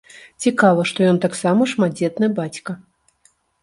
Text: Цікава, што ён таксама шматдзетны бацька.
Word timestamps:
Цікава, 0.45 0.85
што 0.93 0.99
ён 1.11 1.21
таксама 1.27 1.71
шматдзетны 1.75 2.35
бацька. 2.43 2.71